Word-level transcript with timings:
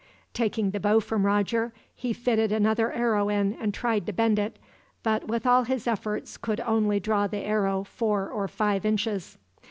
Taking 0.33 0.71
the 0.71 0.79
bow 0.79 0.99
from 0.99 1.27
Roger, 1.27 1.73
he 1.93 2.11
fitted 2.11 2.51
another 2.51 2.91
arrow 2.91 3.29
in 3.29 3.53
and 3.53 3.71
tried 3.71 4.07
to 4.07 4.11
bend 4.13 4.39
it; 4.39 4.57
but 5.03 5.27
with 5.27 5.45
all 5.45 5.65
his 5.65 5.85
efforts 5.85 6.37
could 6.37 6.59
only 6.61 6.99
draw 6.99 7.27
the 7.27 7.43
arrow 7.45 7.83
four 7.83 8.27
or 8.27 8.47
five 8.47 8.83
inches. 8.83 9.37